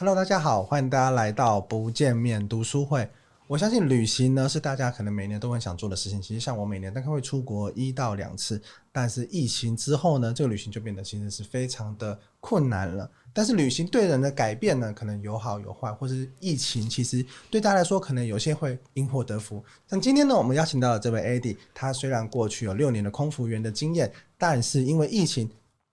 [0.00, 3.06] Hello，大家好，欢迎大家来到不见面读书会。
[3.46, 6.22] 我相信旅行呢是大家可能每年都很想做的事情。
[6.22, 8.58] 其实像我每年大概会出国一到两次，
[8.90, 13.10] 但是疫情之后呢，这个旅行就变得其实是非常的困难了。
[13.34, 19.62] 但是旅行对人的改变呢，可能有好有坏，或是疫情其实对大家来说可能有些会因祸得福。
[19.86, 25.50] 像今天呢，我们邀请到了这位 Eddie，他虽然过去有六年的空服员的经验，但是因为疫情。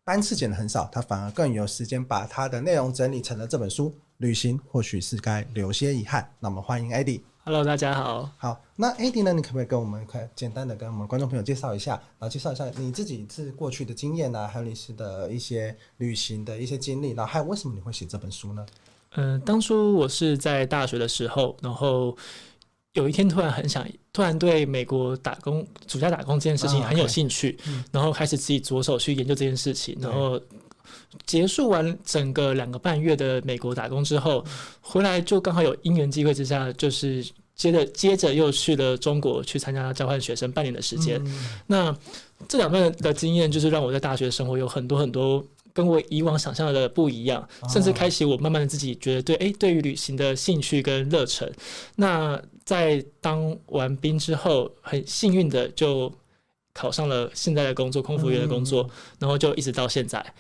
[0.07, 3.93] 班次减的很少，他反而更有时间把他的内容整理成了这本书。
[4.19, 6.32] 旅行或许是该留些遗憾。
[6.39, 7.19] 那我们欢迎 Eddie。
[7.43, 8.32] Hello，大家好。
[8.37, 9.33] 好，那 Eddie 呢？
[9.33, 18.65] 你可不可以跟我们快简单的跟我们观众朋友介绍一下，然后介绍一下你自己是过去的经验啊，还有你是的一些旅行的一些经历，然后还有为什么你会写这本书呢？
[19.15, 22.18] 嗯、呃，当初我是在大学的时候，然后。
[22.97, 29.96] 有一天突然很想，突然对美国打工、暑假打工这件事情很有兴趣，啊 okay 嗯、然后开始自己着手去研究这件事情。
[30.01, 30.42] 然后
[31.28, 34.44] 结束完整个两个半月的美国打工之后，
[34.81, 37.23] 回来就刚好有因缘机会之下，就是
[37.55, 41.23] 接着接着又去了中国去参加交换学生半年的时间。
[41.23, 41.95] 嗯、那
[42.47, 45.45] 这两段的经验，就是让我在大学生活有很多很多。
[45.73, 51.47] 跟我以往想象的不一样，甚至开启我慢慢的自己觉得对，哎，对于旅行的兴趣跟热忱。
[51.95, 56.11] 那在当完兵之后，很幸运的就
[56.73, 60.33] 考上了现在的工作，空服员的工作，嗯、然后就一直到现在。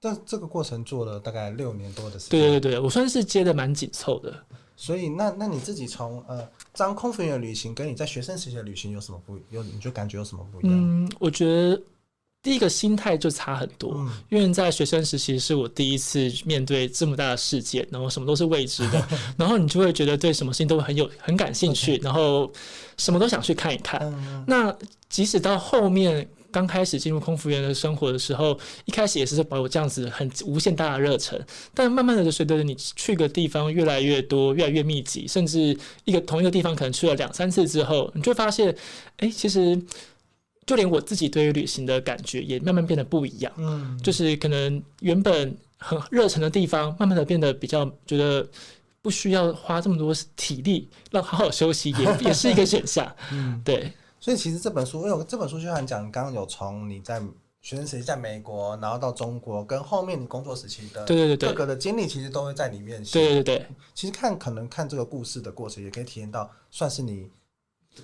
[0.00, 2.40] 但这个过程做了大概六年多的时间。
[2.40, 4.32] 对对对，我算是接的蛮紧凑的。
[4.76, 9.62] 所以，那那你自己从呃当空服员的旅行，跟你在学生时期的旅行有什么不有？
[9.62, 11.04] 你就感觉有什么不一样？
[11.04, 11.78] 嗯，我觉得。
[12.46, 22.48] 第一个心态就差很多，嗯、因为在学生时期是我第一次面对这么大的世界，然后什么都是未知的， 然后你就会觉得对什么事情都很有很感兴趣.然后
[22.98, 24.00] 什么都想去看一看。
[24.00, 24.72] 嗯、那
[25.08, 38.72] 即使到后面刚开始进入空服员的生活的时候，一开始也是保有这样子很无限大的热忱，但慢慢的就随着你去个地方越来越多，越来越密集，甚至一个同一个地方可能去了两三次之后，你就会发现，
[39.16, 39.82] 哎，其实。
[40.66, 48.44] 就连我自己对于旅行的感觉也慢慢变得不一样，嗯，就是可能原本很热忱的地方，慢慢的变得比较觉得
[49.00, 53.92] 不需要花这么多体力，让好好休息也 也是一个选项，嗯，对。
[54.18, 57.20] 所以其实这本书，因为这本书就像讲，刚刚有从你在
[57.62, 63.20] 学生时期在美国，然后到中国，跟后面你工作时期的对对对各个的经历，其实都会在里面写。
[63.20, 67.30] 对对对，其实看可能看这个故事的过程，也可以体验到，算是你。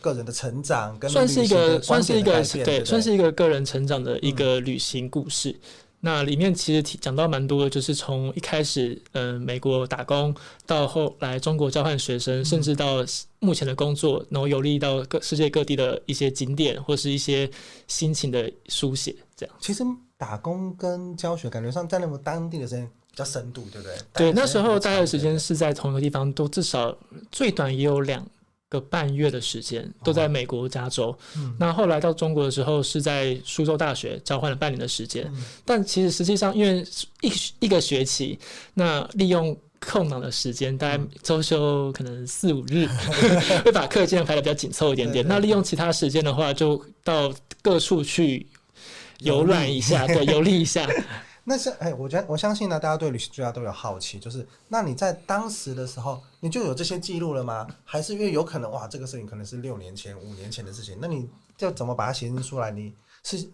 [0.00, 5.50] 个人的成长跟算是一个算是一个对，对，算是一个个人成长的一个旅行故事。
[5.50, 5.58] 嗯、
[6.00, 10.34] 那里面其实讲到蛮多的，就是从一开始嗯、呃、美国打工，
[10.66, 13.04] 到后来中国交换学生，嗯、甚至到
[13.38, 17.48] 目前的工作，然后游历到各世界各地的一些景点或是一些
[17.86, 19.14] 心情的书写。
[19.36, 19.84] 这样，其实
[20.16, 23.96] 打工跟教学感觉上在那么当地的时间比较深度，对不对？
[24.14, 26.96] 对，那时候待的时间是在同一个地方，都至少
[27.30, 28.26] 最短也有两。
[28.72, 36.82] 个半月的时间都在美国加州，嗯、那后来到中国的时候是在苏州大学交换了半年的时间，嗯、但其实实际上因为
[37.20, 37.30] 一
[37.66, 38.38] 一个学期，
[38.72, 42.88] 那利用空档的时间，大概周休可能四五日，
[43.62, 45.22] 会把课件排的比较紧凑一点点。
[45.22, 48.46] 对对对，那利用其他时间的话，就到各处去
[49.18, 50.88] 游览一下，对，游历一下。
[51.44, 57.66] 那是哎，我觉得我相信呢，大家对旅行作家都有好奇，就是那你在当时的时候，你就有这些记录了吗？
[57.84, 62.70] 还是因为有可能哇，这个事情可能是六年前、五年前的事情，那你就怎么把它写进出来？
[62.70, 62.92] 你
[63.24, 63.44] 是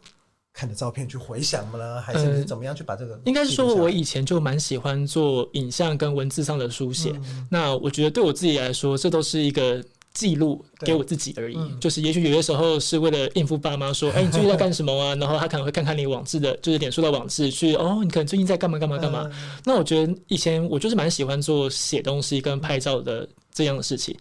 [0.52, 1.78] 看着照片去回想吗？
[1.78, 3.18] 呢，还是怎么样去把这个？
[3.24, 7.12] 应该是说，我以前就蛮喜欢做影像跟文字上的书写。
[7.14, 9.84] 嗯、那我觉得对我自己来说，这都是一个。
[10.18, 15.14] 记录给我自己而已，嗯、就是也许有些时候是为了应付爸妈，说， 哎、欸，你最近在干什么啊？
[15.14, 19.30] 然后他可能会看看你网志的，就是脸书的网志，去哦，你可能最近在干嘛干嘛干嘛。
[19.32, 19.32] 嗯、
[19.64, 24.12] 那我觉得以前我就是蛮喜欢做写东西跟拍照的这样的事情。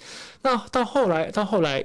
[0.43, 1.83] 那到后来，到后来，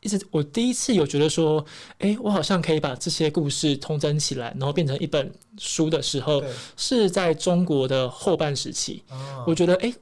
[0.00, 1.62] 一直我第一次有觉得说，
[1.98, 6.42] 哎、欸，我好像可以把这些故事通整起来，然后变成一本书的时候，
[6.78, 9.02] 是在中国的后半时期。
[9.10, 9.94] 哦、我觉得，哎、欸。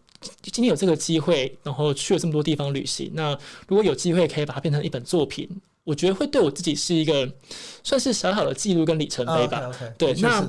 [0.43, 3.11] 今天有这个机会，然后去了这么多地方旅行。
[3.15, 3.37] 那
[3.67, 5.49] 如果有机会可以把它变成一本作品，
[5.85, 7.29] 我觉得会对我自己是一个
[7.83, 9.59] 算是小小的记录跟里程碑吧。
[9.59, 9.93] Oh, okay, okay.
[9.99, 10.49] 对，那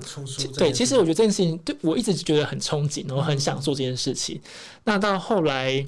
[0.56, 4.36] 对，其实我觉得这件事情对我一直觉得很憧憬，然后很想做这件事情。
[4.36, 4.42] 嗯、
[4.84, 5.84] 那到后来，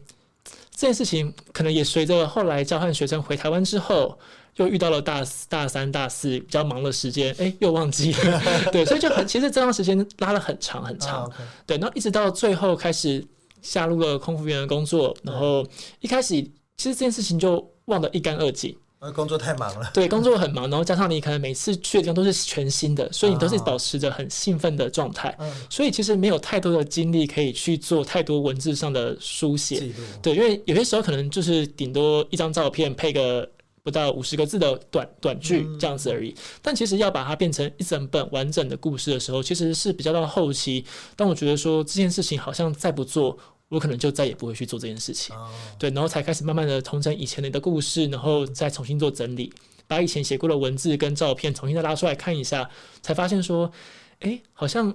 [0.76, 4.18] 这件事情可能也随着后来交换学生回台湾之后，
[4.56, 8.42] 又遇到了大四、大三、大四比较忙的时间，哎、欸，又忘记了。
[8.74, 11.26] 对，所以就很其实这段时间拉了很长很长。
[11.26, 11.34] Oh.
[11.68, 13.24] 对，然后一直到最后开始。
[13.66, 15.66] 下入了空服员的工作，然后
[16.00, 16.36] 一开始
[16.78, 19.90] 其实这件事情就忘得一干二净，呃，工作太忙了。
[19.94, 25.36] 对，工作很忙，然后加上你可能每次去的地方都是全新的，所以你都是保持着很兴奋的状态。
[25.70, 29.92] 所以其实没有太多的精力可以去做太多文字上的书写。
[30.22, 33.48] 对，因为有些时候可能就是顶多一张照片配个
[33.84, 36.30] 不到五十个字的短短句这样子而已。
[36.30, 40.84] 嗯、但其实要把它变成一整本完整的故事的时候，其实是比较到后期，
[41.16, 43.38] 当我觉得说这件事情好像再不做。
[43.70, 49.52] 我可能就再也不会去做这件事情，哦、对，然后才开始慢慢的重整以前的故事，然后再重新做整理，
[49.88, 52.70] 把以前写过的文字跟照片重新再拉出来看一下，
[53.02, 53.72] 才发现说，
[54.20, 54.94] 哎，好像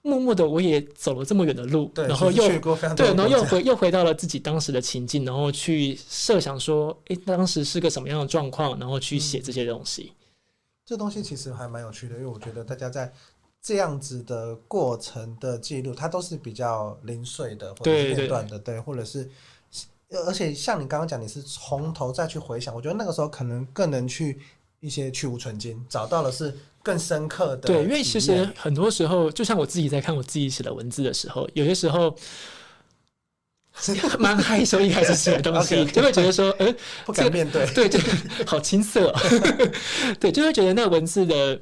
[0.00, 2.48] 默默的我也走了这么远的路，对然后又
[2.96, 10.10] 对，然后又回又回到了自己当时的情境，然后去设想说，哎，当时是个什么样的状况，然后去写这些东西。
[10.10, 10.16] 嗯、
[10.86, 13.12] 这东西其实还蛮有趣的，因为我觉得大家在。
[13.66, 19.30] 这样子的过程的记录，它都是比较零碎的，或者是片段的，对，对，对，或者是，
[20.26, 24.38] 而且像你刚刚讲，你是从头再去回想，我觉得那个时候可能更能去
[24.80, 27.62] 一些去芜存菁，找到了是更深刻的。
[27.68, 32.14] 对，因为其实很多时候，就像我自己在看我自己写的文字的时候，有些时候
[34.20, 36.74] 蛮害羞，一开始写的东西，okay, 就会觉得说，呃，
[37.06, 37.98] 不敢面对，对，就
[38.44, 39.18] 好青涩哦，
[40.20, 41.58] 对，就会觉得那个文字的。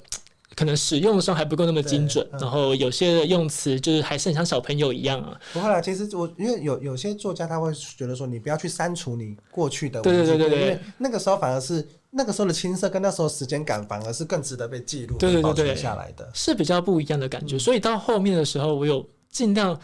[0.55, 5.39] 可能使用上还不够那么精准，嗯、然后有些用词就是还是很像小朋友一样啊。
[5.53, 17.57] 不会啦，其实我因为有有些作家他会觉得说，你不要去删除你过去的文字，对对对对，因为那个时候反而是那个时候的青涩跟那时候时间感反而是更值得被记录、对对对对，下来的，是比较不一样的感觉。
[17.57, 19.79] 嗯、所以到后面的时候，我有尽量，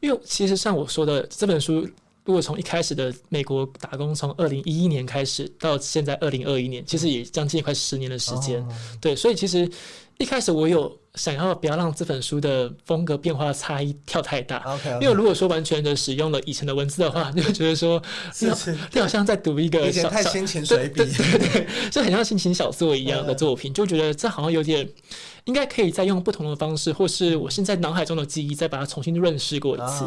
[0.00, 1.88] 因为其实像我说的这本书。
[2.28, 8.62] 如果从一开始的美国打工，从二零一一年开始到现在二零二一年，其实也将近快十年的时间。
[9.00, 9.66] 对，所以其实
[10.18, 14.62] 一开始我有想要不要让这本书的风格变化差异跳太大。
[15.00, 17.98] 因为如果说完全的使用了以前的文字的话，你会觉得说，
[18.90, 24.86] 就好像在读一个小太心情随笔， 对对对，就很像心情小作一样的作品，就觉得这好像有点
[25.46, 30.04] 应该可以再用不同的方式，或是我现在脑海中的记忆再把它重新认识过一次。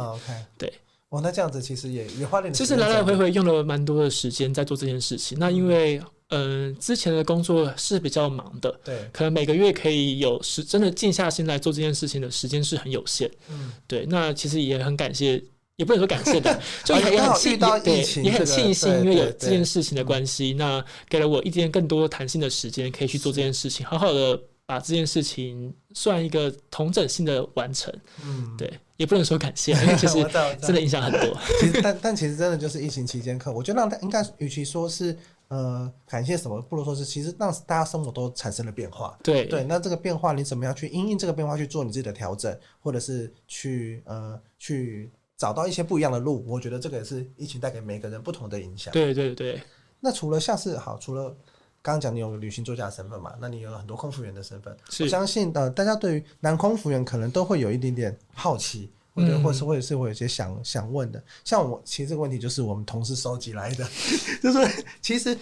[0.55, 0.71] 对。
[1.11, 2.49] 哦，那这样子其实也也花了。
[2.51, 5.37] 其实来来回回用了蛮多的时间在做这件事情。
[5.37, 13.29] 那因为，嗯、呃，之前的工作是比较忙的，对，可能每个月可以有时真的静下心来做这件事情的时间是很有限。
[13.49, 14.05] 嗯，对。
[14.05, 15.43] 那其实也很感谢，
[15.75, 24.41] 也不能说感谢的， 就也很庆，对，也很庆幸，因为有这件事情的关系，那给了我一点更多弹性的时间，可以去做这件事情，好好的。
[24.63, 27.93] 把这件事情算一个同整性的完成，
[28.23, 30.23] 嗯，对，也不能说感谢，因为其实
[30.61, 31.35] 真的影响很多。
[31.59, 35.17] 其实，但但其实真的就是疫情期间课，我觉得让他应该，与其说是
[35.47, 39.17] 呃感谢什么，不如说是其实让大家生活都产生了变化。
[39.23, 46.45] 对对，那这个变化你怎么样去因应这个变化去做你自己的调整，或者是去呃去找到一些不一样的路？
[46.47, 48.93] 我觉得这个也是疫情带给每个人不同的影响。
[48.93, 49.59] 对对对。
[49.99, 51.35] 那除了像是好，除了。
[51.83, 53.33] 刚刚讲你有旅行作家的身份嘛？
[53.41, 61.23] 那你有很多空服员的身份，我相信呃，大家对于男空服员可能都会有一点点好奇，或者或是或者是会有些想想问的。
[61.43, 63.83] 像我其实这个问题就是我们同事收集来的，
[64.43, 65.35] 就是其实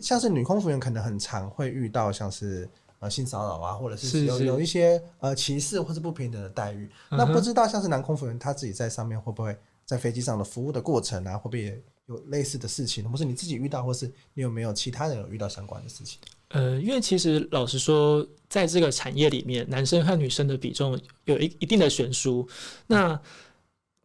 [0.00, 2.68] 像是女空服员可能很常会遇到像是
[3.00, 6.88] 呃性骚扰啊，或者是有有一些呃歧视或是不平等的待遇。
[7.10, 11.82] 嗯、那不知道像是男空服员他自己在上面会不会在飞机上的服务的过程啊，会不会也？
[12.10, 16.18] 有类似的事情，或是你自己遇到，或是你有没有其他人有遇到相关的事情？
[16.48, 22.46] 呃，因为其实老实说，在这个产业里面，男生和女生的比重有一一定的悬殊。
[22.88, 23.16] 那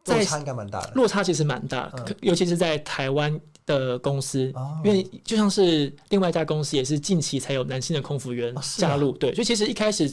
[0.04, 9.10] 在落差应该蛮大的，落差其实蛮大，嗯、尤其是在台湾的公司，哦、因为就像是另外一家公司，也是近期才有男性的空服员加入。
[9.10, 10.08] 哦啊、对，所以其实一开始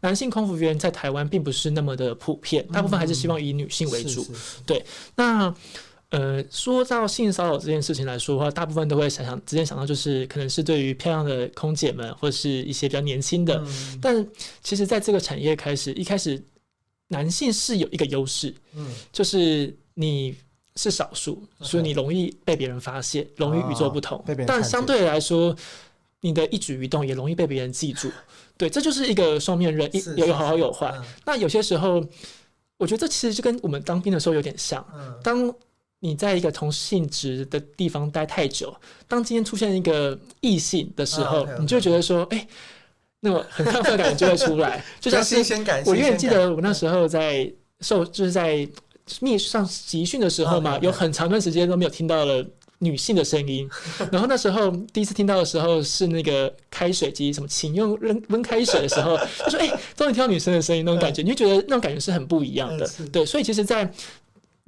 [0.00, 4.26] 男性空服员在台湾并不是那么的普遍，大部分还是希望以女性为主。
[4.28, 5.54] 嗯、对，那。
[6.10, 13.62] 呃，说到性骚扰这件事情来说的话，大部分都会想想直接想到就是可能是对于漂亮的空姐们，或者是一些比较年轻的。
[13.66, 14.26] 嗯、但
[14.62, 16.42] 其实，在这个产业开始一开始，
[17.08, 20.34] 男性是有一个优势，嗯，就是你
[20.76, 24.16] 是少数，嗯、所以你容易被别人发现，嗯、容易与众不同。
[24.26, 25.54] 哦、但相对来说，
[26.22, 28.10] 你的一举一动也容易被别人记住。
[28.56, 30.90] 对，这就是一个双面刃，有有好好有坏。
[30.96, 32.02] 嗯、那有些时候，
[32.78, 34.82] 我觉得这其实就跟我们当兵的时候有点像。
[34.96, 35.54] 嗯、当
[36.00, 38.74] 你在一个同性质的地方待太久，
[39.08, 42.46] 当今天出现一个异性的时候，你就觉得说，哎，
[43.20, 45.82] 那么很亢奋感就会出来， 就像新鲜感。
[45.86, 48.68] 我永远记得我那时候在受，就是在
[49.20, 52.46] 密上集训的时候嘛，有很长段时间都没有听到了
[52.78, 53.68] 女性的声音。
[54.12, 62.88] 然后那时候第一次听到的时候是那个开水机，什么请用温温开水的时候，就说，哎，终于听到女生的声音，那种感觉，你就觉得那种感觉是很不一样的。
[63.10, 63.90] 对，所以其实，在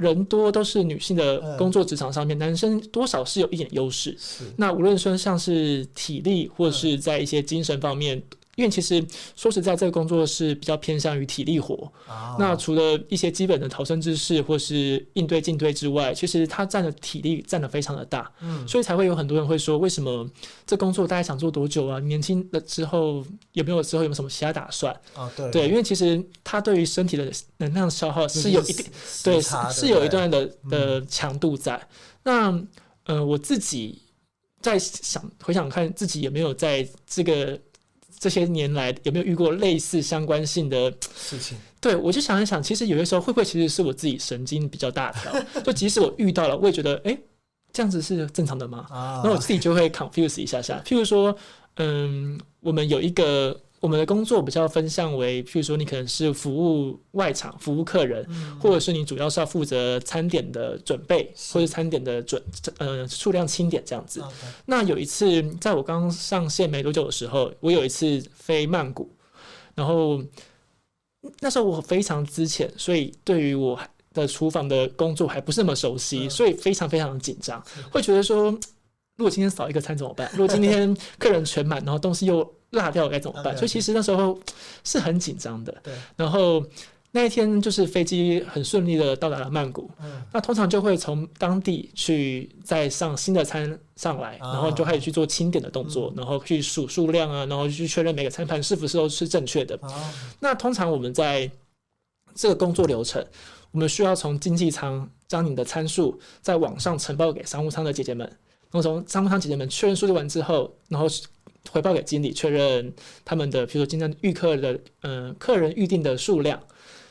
[0.00, 4.16] 人多都是女性的工作职场上面，男生多少是有一点优势。
[4.57, 8.21] 那无论说像是体力，或者是在一些精神方面。
[8.61, 9.02] 因为其实
[9.35, 11.90] 说实在，这个工作是比较偏向于体力活。
[12.07, 18.31] 啊、那除了一些基本的逃生知识或是应对进退之外，其实它占的体力占的非常的大。
[18.43, 20.29] 嗯，所以才会有很多人会说，为什么
[20.67, 21.99] 这工作大概想做多久啊？
[22.00, 24.95] 年轻了之后有没有之后有没有什么其他打算？
[25.14, 28.85] 啊，对，对，因为其实它对于身体的能量消耗是有一定，
[29.25, 31.76] 对，是是有一段的的强度在。
[32.25, 32.67] 嗯、
[33.07, 34.02] 那呃，我自己
[34.61, 37.59] 在想回想看自己有没有在这个。
[38.21, 41.57] 这些年来有没有遇过类似相关性的事情？
[41.81, 45.33] 对，我就想一想，其实有些时候会不会其实是我自己神经比较大条？
[45.65, 47.19] 就即使我遇到了，我也觉得，哎、欸，
[47.73, 48.87] 这样子是正常的吗？
[48.91, 50.81] 然后我自己就会 confuse 一下下。
[50.85, 51.35] 譬如说，
[51.77, 53.59] 嗯，我们有一个。
[53.81, 62.43] 我们的工作比较分项为，譬如说你可能是服务外场，服务客人，嗯、或者是你主要是要负责餐点的准备，或者餐点的准
[62.77, 64.23] 呃数量清点这样子。
[64.67, 69.11] 那有一次，在我刚上线没多久的时候，我有一次飞曼谷，
[69.75, 70.23] 然后
[71.41, 73.81] 那时候我非常之浅，所以对于我
[74.13, 78.51] 的厨房的工作还不是那么熟悉，嗯、所以非常非常的紧张，会觉得说，
[79.17, 80.31] 如果今天少一个餐怎么办？
[80.33, 83.57] 如果今天客人全满，然后东西又落掉该怎么办？
[83.57, 84.39] 所以其实那时候
[84.85, 85.75] 是很紧张的。
[85.83, 85.93] 对。
[86.17, 86.65] 然后
[87.11, 89.91] 那一天就是飞机很顺利的到达了曼谷。
[90.00, 90.23] 嗯。
[90.33, 99.77] 那通常就会从当地去再上新的餐上来，然后就开始去做清点的动作，然后去数数量啊，然后去确认每个餐盘是不是都是正确的。
[100.39, 101.50] 那通常我们在
[102.37, 103.27] 这个工作流程，
[103.73, 108.25] 我们需要从经济舱将你的参数在网上呈报给商务舱的姐姐们，
[108.71, 111.09] 然后从商务舱姐姐们确认数据完之后，然后。
[111.71, 112.93] 回报给经理确认
[113.25, 116.61] 他们的，比如说今天预客的，嗯、呃，客人预定的数量，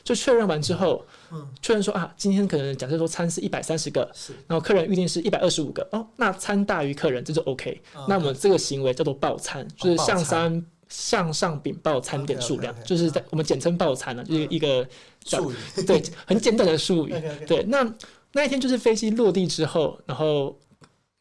[0.02, 7.80] 就确认完之后，嗯，确认说啊，今天可能假设说餐是一百三十个，是，然后客人预定是一百二十五个，哦，那餐大于客人，这就 OK。
[7.94, 14.86] 哦、那我们这个行为叫做报餐，哦、就是向上向上禀报餐点数量，就是在我们简称报餐了，就是一个
[15.24, 17.14] 术语，嗯、对，很简单的术语。
[17.46, 17.94] 对，那
[18.32, 20.58] 那一天就是飞机落地之后，然后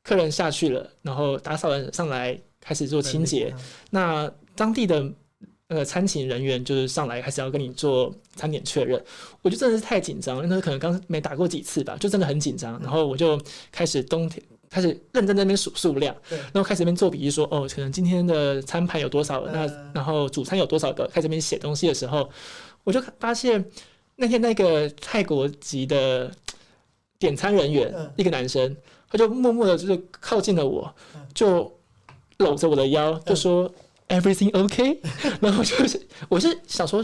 [0.03, 2.39] 客人下去了，然后打扫完上来。
[2.61, 3.53] 开始做清洁，
[3.89, 5.11] 那当地的
[5.67, 9.01] 呃餐勤人员就是上来开始要跟你做餐点确认，
[9.41, 12.79] 我就真的是太紧张因为可能刚没打过几次吧，就真的很紧张。
[12.81, 13.39] 然后我就
[13.71, 22.29] 开始冬天开始认真在那边数数量，然后开始那边做笔记说，哦，可能今天的餐盘有多少，那然后主餐有多少个，开始那边写东西的时候，
[22.83, 23.63] 我就发现
[24.17, 26.29] 那天那个泰国籍的
[27.17, 28.75] 点餐人员，一个男生，
[29.09, 30.93] 他就默默的就是靠近了我，
[31.33, 31.78] 就。
[32.39, 33.71] 搂着我的腰就说
[34.07, 34.99] Everything OK，
[35.39, 37.03] 然后就是我是想说，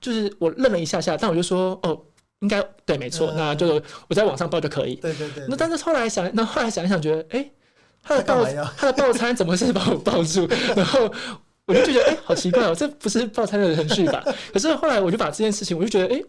[0.00, 2.00] 就是我愣了一下下，但我就说哦，
[2.40, 4.96] 应该对，没错，那就我在网上报就可以。
[4.96, 5.44] 对对对。
[5.48, 7.48] 那但是后来想，那后来想一想，觉得哎，
[8.02, 8.44] 他的报
[8.76, 10.48] 他的报餐 怎么是把我抱住？
[10.74, 11.12] 然后
[11.66, 14.24] 我就觉得哎，好奇怪哦，这不是报餐的程序吧？
[14.52, 16.22] 可是后来我就把这件事情，我就觉得哎，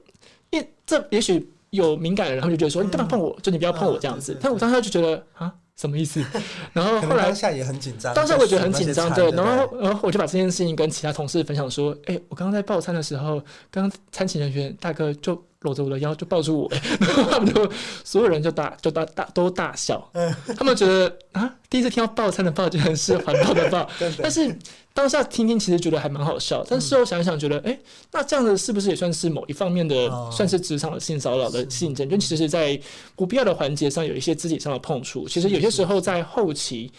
[0.51, 3.36] 因为这也许有敏感的人，他们就觉得说你干嘛碰我？
[3.41, 4.38] 就你不要碰我这样子。
[4.41, 5.51] 但我当时就觉得啊。
[5.82, 6.24] 什么意思？
[6.74, 9.32] 然后后来当下也很紧张，当下我也觉得很紧张，对。
[9.32, 17.72] 然后然后我就把这件事情跟其他同事分享说：“哎，我刚刚在报餐的时候，刚刚餐勤人员大哥就搂着我的腰就抱住我，然 后他们就
[18.03, 20.12] 所有人就大就大大都大笑，
[20.58, 23.89] 他们觉得啊，第一次听到报餐的报竟然是环保的报，
[24.22, 24.56] 但是。”
[24.94, 27.80] 当下听听其实觉得还蛮好笑，但事后想一想觉得，哎、嗯欸，
[28.12, 32.06] 那这样子是不是也算是某一方面的，哦、算是职场的性骚扰的性质？
[32.06, 32.77] 就其实在
[33.15, 36.91] 不必要的环节上有一些肢体上的碰触，其实有些时候在后期。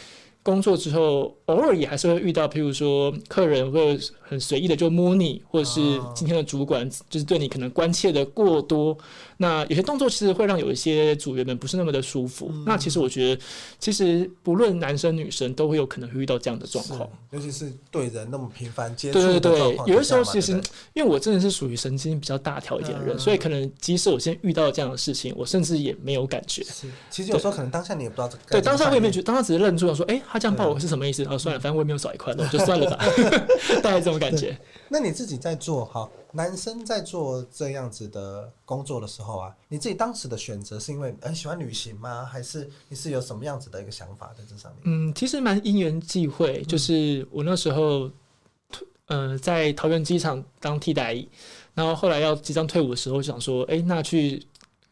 [0.45, 5.81] 工作之后，偶尔也还是会遇到，譬如说客人会很随意的就摸你，或者是
[6.15, 8.97] 今天的主管就是对你可能关切的过多。
[9.37, 12.49] 那有些动作其实会让有一些组员们不是那么的舒服。
[12.53, 13.43] 嗯、那其实我觉得，
[13.79, 19.19] 其实不论男生女生都会有可能会遇到这样的状况，尤其是对人那么频繁接触。
[19.19, 20.53] 对对对，有的时候其实
[20.93, 26.63] 因为我真的是属于神经比较大条一点的人，嗯、所以可能即使我现在遇到这样的事情，我甚至也没有感觉。
[26.63, 28.43] 是，其实有时候可能当下你也不知道这个。
[28.49, 30.23] 对，当下我也没觉得，当下只是愣住了说，哎、欸。
[30.33, 31.23] 他这样抱我是什么意思？
[31.25, 32.97] 然后算了，反正我也没有少一块，那就算了吧，
[33.83, 34.57] 大概这种感觉。
[34.89, 42.25] 那你自己在做好男生在做这样子的工作的时候啊，你自己当时的选择是因为很喜欢旅行吗？
[42.25, 44.83] 还是你是有什么样子的一个想法在这上面？
[44.85, 48.11] 嗯，其实蛮因缘际会，就是我那时候，
[49.07, 51.29] 呃，在桃园机场当替代役，
[51.75, 54.47] 然后后来要即将退伍的时候，想说，哎、欸，那去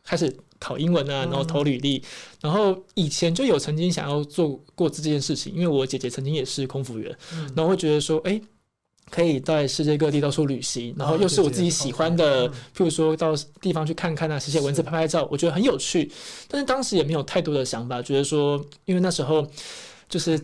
[0.05, 0.35] 开始。
[0.61, 2.05] 考英文啊，然后投履历，嗯、
[2.43, 8.39] 然后以前就有曾经想要做过这件事情，因为我姐姐曾经也是空服员，嗯、然后会觉得说，哎，
[9.11, 16.13] 可以在世界各地到处旅行，然后又是我自己喜欢的，譬如说到地方去看看啊，写写文字、拍拍照，我觉得很有趣。
[16.47, 19.45] 但是当时也没有太多的想法，觉得说，因为那时候
[20.09, 20.39] 就是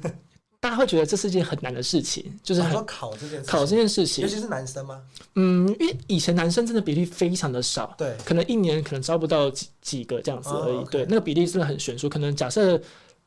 [0.66, 5.00] 大家会觉得这是件很难的事情，就是很考这件考这件事情，尤其是男生吗？
[5.36, 12.80] 嗯，因为以前男生真的比例非常的少，对，可能一年可能招不到几几个这样子而已，对，那个比例真的很悬殊，可能假设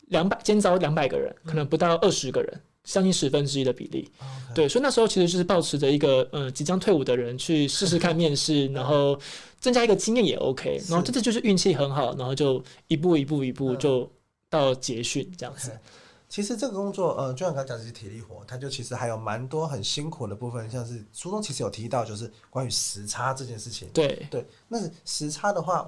[0.07, 2.61] 两百，今天招两百个人，可能不到二十个人。
[2.81, 4.55] 将近十分之一的比例，Okay.
[4.55, 9.19] 对，所以那时候其实就是保持着一个，嗯，即将退伍的人去试试看面试，然后
[9.59, 14.09] 增加一个经验也 OK，然后这次就是运气很好，然后就一步一步一步就
[14.49, 15.69] 到结训这样子。
[15.69, 15.73] Okay.
[16.29, 23.89] 其实这个工作，呃，就像刚刚讲的是体力活，它就其实还有蛮多很辛苦的部分，像是书中其实有提到，就是关于时差这件事情。
[23.91, 25.87] 对对，那时差的话，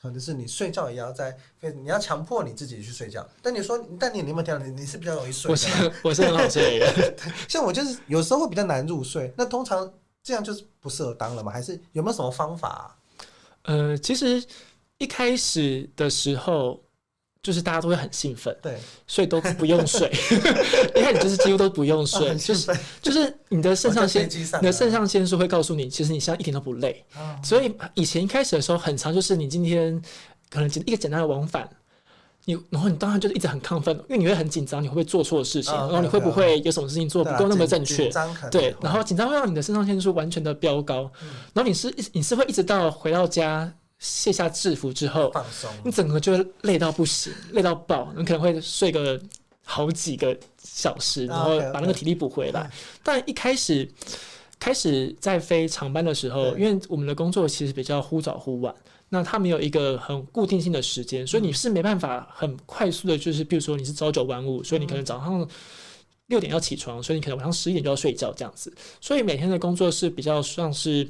[0.00, 1.36] 可能是你睡觉也要在，
[1.82, 3.28] 你要强迫你自己去睡觉。
[3.42, 4.64] 但你说，但你有没有听到？
[4.64, 5.50] 你你是比较容易睡的？
[5.50, 7.14] 我是我是很好睡的，
[7.48, 9.34] 像我就是有时候会比较难入睡。
[9.36, 9.92] 那通常
[10.22, 11.50] 这样就是不适合当了吗？
[11.50, 12.96] 还是有没有什么方法啊？
[13.62, 14.40] 呃，其实
[14.98, 16.80] 一开始的时候。
[17.42, 20.10] 就是大家都会很兴奋，对，所以都不用睡。
[20.94, 24.28] 一开始就是几乎都不用睡，啊、就是就是你的肾上腺，
[24.60, 27.02] 你的肾上腺素会告诉你，其实你现在一点都不累。
[27.14, 29.98] 啊、所以以前一开始的时候，很长就是你今天
[30.50, 31.66] 可能一个简单的往返，
[32.44, 35.72] 你然后你当然就是一直很亢奋，因为你会很紧张，你会不会做错事情？
[35.72, 38.10] 啊、然后你会不会有什么事情做不够那么正确？
[38.50, 43.72] 对，然后紧张会让你的肾上腺素完全的飙高，嗯、然后你是你是会一直到回到家。
[44.00, 49.20] 卸下制服之后，放松，你整个就累到不行，累到爆，你可能会睡个
[49.62, 52.68] 好几个小时，然后把那个体力补回来。
[53.04, 53.86] 但一开始，
[54.58, 58.74] 开始在飞长班的时候，因为我们的工作其实比较忽早忽晚，
[59.10, 65.46] 那它没有一个很固定性的时间，所以你是没办法很快速的，就是比如说你是朝九晚五，所以你可能早上
[66.28, 71.06] 六点要起床，所以你可能晚上十一点就要睡觉这样子，所以每天的工作是比较像是。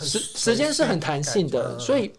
[0.00, 2.10] 时时间是很弹性的，所以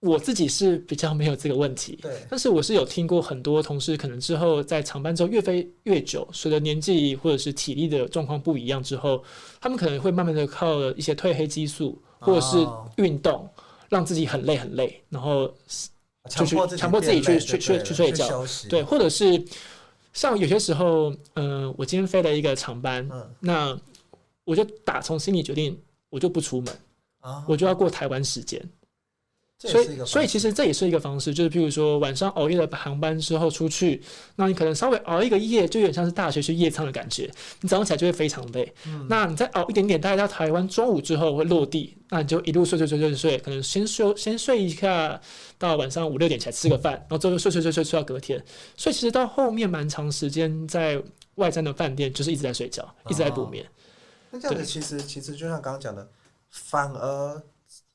[0.00, 1.98] 我自己是比较没有这个问题。
[2.00, 9.22] 对，但是我是有听过很多同事，可能之后在长班之后越飞越久，随着年纪或者是体力的状况不一样之后，
[9.60, 13.48] 他们可能会慢慢的靠一些褪黑激素或者是运动，
[13.88, 15.52] 让自己很累很累，然后
[16.28, 18.44] 就去强迫自己去去去去睡觉。
[18.68, 19.42] 对，或者是
[20.12, 23.78] 像有些时候，嗯，我今天飞了一个长班，那
[24.44, 25.78] 我就打从心里决定。
[26.10, 26.74] 我就不出门，
[27.20, 28.60] 啊、我就要过台湾时间，
[29.58, 34.02] 所以所以其实这也是一个方式，就是譬如说晚上熬夜的航班之后出去，
[34.36, 38.72] 那你可能稍微熬一个夜，就有点像是大学去夜唱的感觉，你早上起来就会非常累。
[38.86, 45.20] 嗯、那你再熬一点点，大概到台湾中午之后会落地，那你就一路睡睡睡睡睡，可能先睡先睡一下，
[45.58, 48.42] 到晚上五六点起来吃个饭，然后之后睡睡睡睡睡到隔天。
[48.76, 51.00] 所以其实到后面蛮长时间在
[51.34, 53.62] 外站的饭店，就是一直在睡觉，一直在补眠。
[53.64, 53.70] 啊
[54.30, 56.08] 那这样子其实其实就像刚刚讲的，
[56.48, 57.42] 反而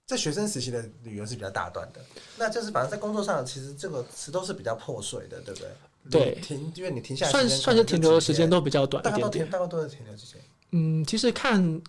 [0.06, 2.02] 在学生时期的旅游是比较大段的。
[2.38, 5.70] 那就是反正在工作上，其实这个词都是比较破碎的，对不对？
[6.12, 9.46] 对，停，因为你停下来算算是停留的时间都比较短一点点。
[9.50, 10.40] 大概都大概都是停留时间。
[10.72, 11.82] 嗯，其实看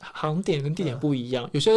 [0.00, 1.70] 航点跟地点不一样，嗯、有些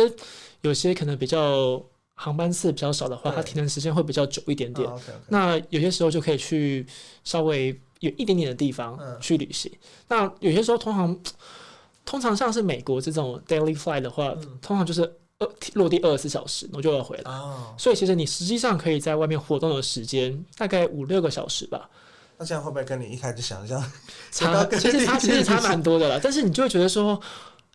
[0.62, 4.88] 有些可能比较航班次比较少的话，它停留时间会比较久一点点。
[4.88, 6.86] 哦、okay, okay 那有些时候就可以去
[7.26, 9.70] 稍微有一点点的地方去旅行。
[9.74, 11.20] 嗯、那有些时候通常。
[12.10, 15.04] 通常像是美国这种 daily flight 的话，嗯、通常就是
[15.38, 17.32] 二落地二十四小时，然后就要回来。
[17.32, 21.88] 哦、所以其实你实际上可以在外面活动的时间大概五六个小时吧。
[22.40, 23.80] 那这样会不会跟你一开始想象
[24.34, 24.66] 差？
[24.66, 26.20] 其实差其实差蛮多的啦。
[26.20, 27.22] 但是你就会觉得说，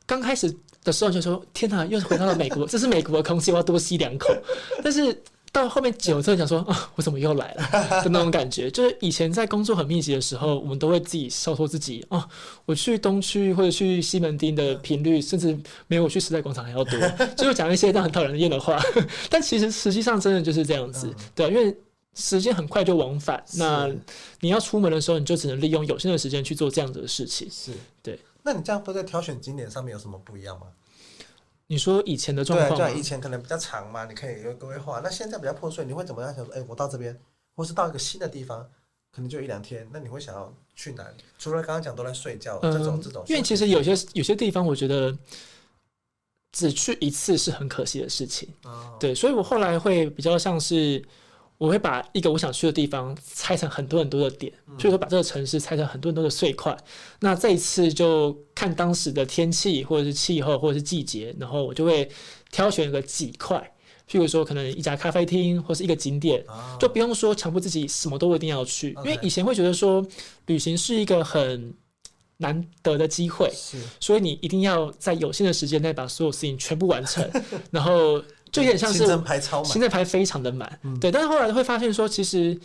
[0.04, 4.34] 刚开始的时候就说天哪，又回到了美国， 这是美国的空气，我要多吸两口。
[4.82, 5.22] 但是。
[5.54, 7.62] 到后面久之后，想说啊，我怎么又来了
[8.02, 12.28] 的那种感觉，就是以前在工作很密集的时候，我们都会自己收缩自己哦、啊，
[12.66, 16.98] 我去东区或者去西门町的频率，甚至没有我去时代广场还要多，
[17.38, 18.82] 就会讲一些这样很讨人厌的话。
[19.30, 21.76] 但其实实际上真的就是这样子，对，因为
[22.14, 23.88] 时间很快就往返，那
[24.40, 27.48] 你要出门的时候，你就只能利用有限的时间去做这样子的事情。
[27.48, 27.70] 是
[28.02, 28.18] 对。
[28.42, 30.66] 那你这样会在挑选景点上面有什么不一样吗？
[31.66, 35.00] 你说以前的状况，对，以前可能比较长嘛，你可以有规划。
[35.02, 36.54] 那现在比较破碎，你会怎么样想说？
[36.54, 37.18] 哎、欸，我到这边，
[37.56, 38.68] 或是到一个新的地方，
[39.10, 41.14] 可能就一两天，那你会想要去哪里？
[41.38, 45.16] 除了刚刚讲都在睡觉、嗯、这种这种，因为其实有些有些地方，我觉得
[46.52, 48.48] 只去一次是很可惜的事情。
[48.64, 51.04] 哦、对，所以我后来会比较像是。
[51.56, 56.76] 我会把一个我想去的地方拆成很多很多的点，所以说把这个城市拆成很多很多的碎块。
[57.20, 62.10] 那这一次就看当时的天气或者是气候或者是季节，然后我就会
[62.50, 63.56] 挑选个几块，
[64.10, 66.44] 譬如说可能一家咖啡厅或是一个景点，
[66.80, 70.04] 就不用说强迫自己什么都一定要去，因为以前会觉得说
[70.46, 71.72] 旅行是一个很
[72.38, 73.48] 难得的机会，
[74.00, 77.30] 所以你一定要在有限的时间内把所有事情全部完成，
[77.70, 78.20] 然后
[78.54, 81.10] 就有点像是行程排超满，行程排非常的满，嗯、对。
[81.10, 82.58] 但是后来会发现说，其实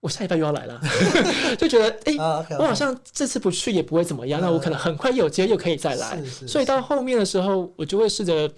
[0.00, 0.80] 我下礼拜又要来了，
[1.58, 2.58] 就觉得哎，欸 uh, okay, okay.
[2.58, 8.50] 我好像这次不去也不会怎么样，uh, 那我可能很快又有机会又可以再来，所以到后面的时候，我就会试着。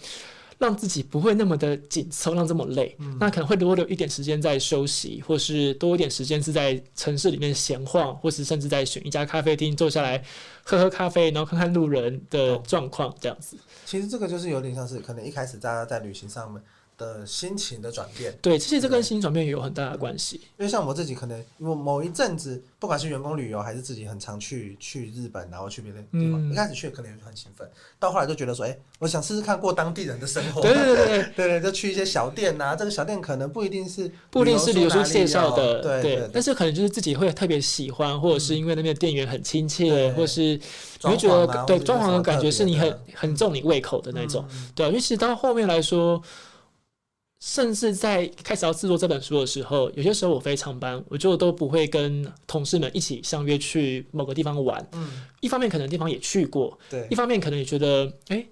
[0.58, 10.22] 让自己不会那么的紧凑，让这么累，嗯、那可能会多留一点时间在休息，或是多一点时间是在城市里面闲晃，或是甚至在选一家咖啡厅坐下来
[10.62, 13.56] 喝喝咖啡，然后看看路人的状况，这样子。
[13.84, 16.62] 其实这个就是有点像是可能一开始大家在旅行上面。
[16.98, 20.36] 的心情的转变，对，其实这跟心情转变也有很大的关系。
[20.58, 30.62] 因为像我自己，可能某某一阵子，不管是员工旅游，还是自己很常去去日本，然后去别的地方，嗯、一开始去可能也很兴奋，到后来就觉得说，哎、欸，我想试试看过当地人的生活。
[30.62, 31.22] 对对对对。
[31.36, 40.40] 对对，就去一些小店呐、啊，这个小店可能不一定是不一定是旅游书介绍的，对，但是可能就是自己会特别喜欢，或者是因为那边的店员很亲切，或是
[41.02, 46.22] 你会觉得对装潢的感觉是你很很重你胃口的那种，嗯、对，因为其实到后面来说。
[47.38, 54.84] 甚至在开始要制作这本书的时候，有些时候我非常班，我就都不会跟同事们一起相约去某个地方玩。
[54.92, 58.48] 嗯，一方面可能地方也去过，对，一方面可能也觉得，哎、欸，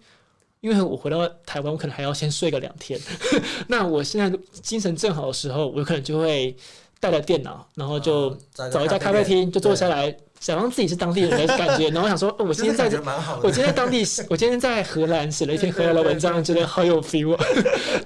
[0.60, 3.00] 因为我回到台湾，我可能还要先睡个两天。
[3.68, 6.54] 那我现在精神正好的时候，我可能就会
[7.00, 10.14] 带着电脑，然后就找一家咖啡厅，就坐下来。
[10.44, 13.02] 想让自己是当地人的感觉，然后想说，哦，我今天在这，
[13.42, 17.34] 我今天在当地， 我今天在荷兰写了一篇荷兰的文章，觉得好有 feel。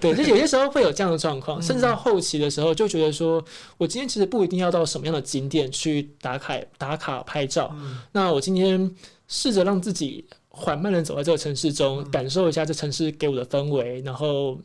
[0.00, 3.44] 对， 就有些时候会有这样的状况，甚至到后期的时候，就觉得说
[3.76, 7.74] 我今天其实不一定要到什么样的景点去打卡、打卡拍照。
[8.12, 8.88] 那我今天
[9.26, 14.56] 试着让自己缓慢的走在这个城市中，感受一下这城市给我的氛围，然后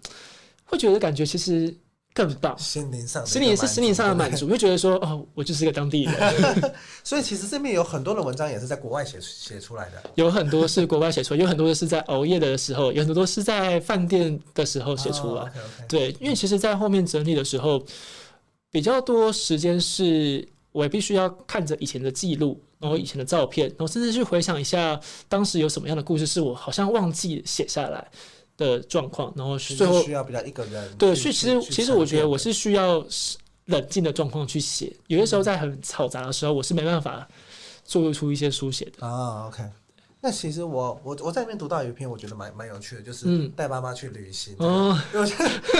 [0.65, 1.75] 会觉得感觉其实。
[2.13, 6.73] 更棒，心灵上，心灵是心灵上的满足，会觉得说，哦，我就是一个当地人。
[7.03, 15.41] 所以其实这边有很多的文章也是在国外写写出来的，有很多是国外写出来，有很多的是在熬夜的时候，有很多都是在饭店的时候写出来。
[15.41, 15.87] Oh, okay, okay.
[15.89, 17.83] 对，因为其实，在后面整理的时候，
[18.69, 28.07] 比较多时间是我也必须要看着以前的记录，然后以前的照片，然后甚至去回想一下当时有什么样的故事是我好像忘记写下来。
[28.63, 33.05] 的状况，然后最后需要比较一个人对，所以其实其实我觉得我是需要
[33.65, 37.27] 冷静的状况去写，有些时候在很嘈杂的时候，我是没办法
[37.83, 39.47] 做出一些书写的啊。
[39.47, 39.63] OK。
[40.25, 44.55] 那其实我我我在里面读到有一篇，我觉得蛮蛮有趣的，就是带爸妈去旅行。
[44.57, 45.29] 哦， 因为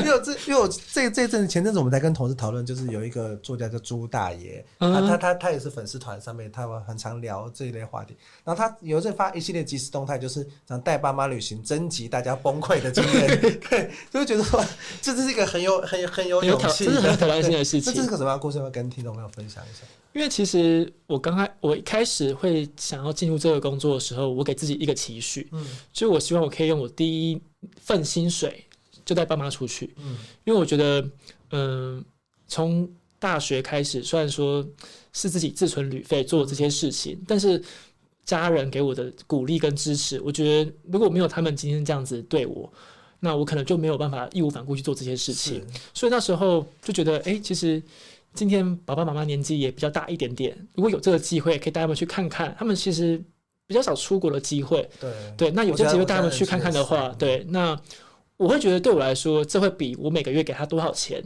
[0.03, 8.17] 因为这因为我这这阵子前阵子我们在跟同事讨论，就是有一个作家叫朱大爷，他他他他也是粉丝团上面，他们很常聊这一类话题。
[8.43, 13.39] 然后他有时候发一系列即时动态，就是想带爸妈旅行，征集大家崩溃的经验。
[13.69, 14.61] 对，就会觉得说
[15.01, 17.93] 这这是一个很有很有很有勇气，这是很挑战性的事情。
[17.93, 18.57] 这是个什么样的故事？
[18.57, 19.85] 要跟听众朋友分享一下。
[20.13, 27.41] 因为其实我刚开我一开始会想要进入这个工作的时候，我给自己一个期许，嗯，就是我希望我可以用我第一
[27.77, 28.63] 份薪水
[29.03, 31.01] 就带爸妈出去，嗯，因为我觉得，
[31.49, 32.03] 嗯、呃，
[32.47, 34.63] 从大学开始，虽然说
[35.13, 37.59] 是自己自存旅费做这些事情，但是
[38.23, 42.71] 家人给我的鼓励跟支持，我觉得如果没有他们今天这样子对我，
[43.19, 47.81] 那我可能就没有办法义无反顾去做这些事情，所以那时候就觉得，哎、欸，其实。
[48.33, 52.55] 今天爸爸妈妈年纪也比较大一点点，如果有这个机会，可以带他们去看看。
[52.57, 53.21] 他们其实
[53.67, 55.51] 比较少出国的机会，对对。
[55.51, 57.79] 那有这个机会带他们去看看的话，对，那
[58.37, 61.23] 我会觉得对我来说，这会比我每个月给他多少钱，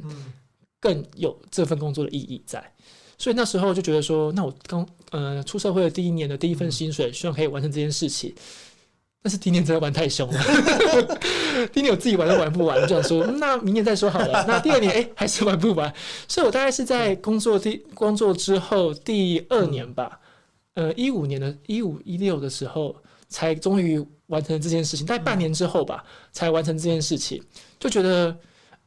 [0.79, 2.63] 更有这份工作的意义在。
[3.17, 8.33] 所以那时候就觉得说，那我刚呃出社会的第一年的第一份薪水，希望可以完成这件事情。
[9.27, 10.39] 但是今年真的玩太凶了，
[11.73, 14.41] 今年我自己玩都玩不完，我就想说，那明年再说好了。
[14.47, 15.93] 那第二年，哎、欸，还是玩不完。
[16.29, 20.17] 所以我大概是在工作第工作之后第二年吧，
[20.75, 22.95] 呃，一五年的一五一六的时候，
[23.27, 25.05] 才终于完成这件事情。
[25.05, 27.43] 大概半年之后吧，才完成这件事情。
[27.77, 28.33] 就觉得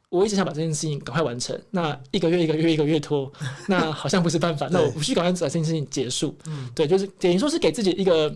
[0.08, 1.54] 我一直想把这件事情赶快完成。
[1.70, 3.30] 那一个月一个月一个月拖，
[3.68, 4.66] 那好像不是办法。
[4.70, 6.34] 那我必须赶快把这件事情结束。
[6.46, 8.34] 嗯，对，就是等于说是给自己一个。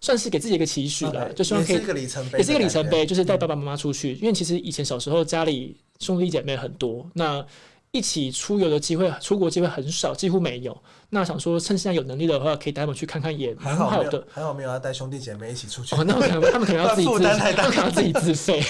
[0.00, 4.12] 算是给自己一个期许了，Okay, 就希望可以也是一个里程碑，也是一个里程碑，就是带爸爸妈妈出去。
[4.12, 7.44] 嗯、因为其实以前小时候家里兄弟姐妹很多，那
[7.92, 10.76] 一起出游的机会、出国机会很少，几乎没有。
[11.08, 14.26] 那想说趁现在有能力的话，可以带他们去看看，也蛮好的。
[14.28, 15.94] 还好没有要带兄弟姐妹一起出去。
[15.94, 18.60] 哦，那可能 他们可能要自己自，他们可能要自己自费。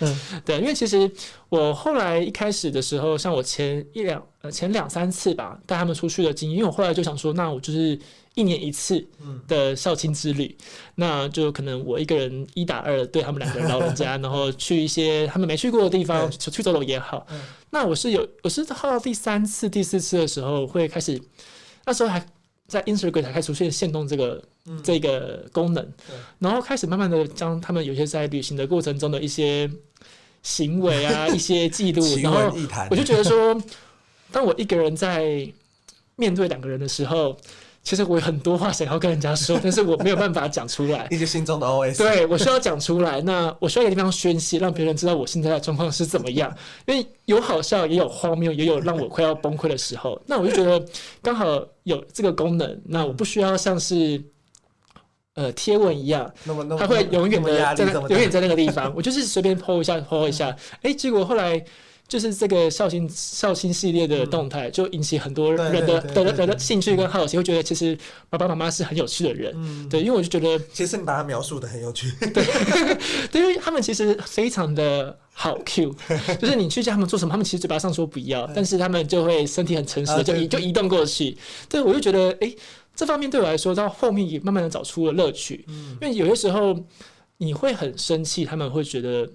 [0.00, 1.10] 嗯， 对，因为其实
[1.48, 7.98] 我后来一开始的时候，像我前一两呃前两三次吧，带他们出去的经验，因为我后来就想说，那我就是。
[8.34, 9.06] 一年一次
[9.46, 16.50] 的校庆之旅，嗯、那就可能我一个人一打二对他们两个人老人家， 然后去一些他们没去过的地方，对。
[16.50, 17.26] 去走走也好。
[17.30, 21.20] 嗯、那我是有，我是到第三次、第四次的时候会开始，
[21.84, 22.26] 那时候还
[22.66, 25.86] 在 Instagram 才开始出现限动这个、嗯、这个功能，
[26.38, 29.70] 然后开始慢慢的将他们有些在旅行的过程中的一些
[30.42, 32.50] 行为啊， 一些记录，然后
[32.88, 33.62] 我就觉得说，
[34.30, 35.46] 当我一个人在
[36.16, 37.36] 面对两个人的时候。
[37.84, 41.06] 其实我有很多话想要跟人家说， 但是我没有办法讲出来。
[41.10, 41.98] 一些心中的 OS。
[41.98, 46.54] 对，我需要讲出来，那我需要一个地方宣泄，让别人知道我现在的状况是怎么样。
[46.86, 50.20] 因为有好笑，也有荒谬，也有让我快要崩溃的时候。
[50.26, 50.84] 那我就觉得
[51.20, 54.22] 刚好有这个功能，那我不需要像是
[55.34, 56.32] 呃贴文一样，
[56.78, 58.92] 它会永远的在永远在那个地方。
[58.94, 61.64] 我就是随便 po 一下，po 一下，哎、 嗯，结果后来。
[62.12, 67.96] 就是这个绍兴绍兴系列的动态，就引起很多人的的的的兴趣跟好奇，会觉得其实
[68.28, 72.44] 爸爸妈妈是很有趣的人，嗯，对，因为我就觉得，其实你把他描述的很有趣，对，
[73.32, 75.96] 对，因为他们其实非常的好 Q，
[76.38, 81.34] 就是你去叫他们做什么，他们其实嘴巴上说不要，但是他们就会身体很诚实的就移就移动过去，
[81.70, 82.54] 对，我就觉得，哎，
[82.94, 86.78] 这方面对我来说，到后面也慢慢的找出了乐趣，嗯，因为有些时候
[87.38, 89.26] 你会很生气，他们会觉得。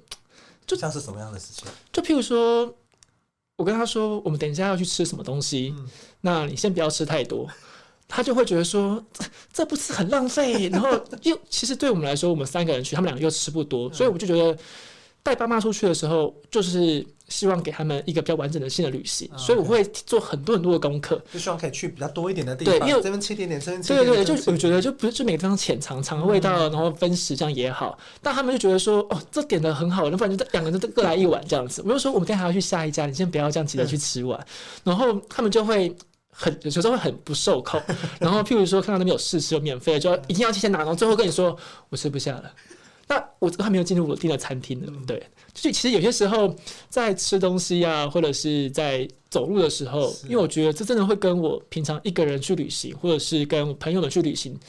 [0.68, 1.66] 就像是什么样的事情？
[1.92, 2.72] 就譬如说，
[3.56, 5.90] 我跟他说，我们等一下要去吃什么东西，嗯、
[6.22, 7.50] 那你先不要吃太多。
[8.10, 9.04] 他就会觉得说，
[9.52, 10.70] 这不是很浪费。
[10.70, 10.90] 然后
[11.24, 14.58] 又其实对我们来说，我们三个人去，他们两个又吃不多，嗯、所以我就觉得
[15.28, 17.06] 带爸妈出去的时候，就是。
[17.30, 22.80] 希望给他们一个比较完整的新的旅行，所以我会做很多很多的功课，就希望可以去比较多一点的地方。
[22.80, 28.00] 对，因为这边吃一点点，这边吃对对对，就我觉得就不是就每个地方浅尝尝味道，然后分食这样也好。
[28.22, 31.84] 但他们就觉得说，哦，这点的很好，那不然就两个人都各来一碗这样子。
[31.86, 34.40] 我就说，我们等下还要去下一家，你先不要这样急着去吃完。
[34.86, 35.94] 然后他们就会
[36.32, 37.78] 很有时候会很不受控。
[38.22, 41.58] 然后譬如说看到那边有试吃有免费的，就要一定要提前拿，然后最后跟你说
[41.90, 42.50] 我吃不下了。
[43.08, 45.22] 那我还没有进入我订的餐厅呢，对。
[45.54, 46.54] 就其实有些时候
[46.90, 54.60] 在吃东西啊，或者是在走路的时候，因为我觉得这真的会跟我平常一个人去旅行，或者是跟朋友们去旅行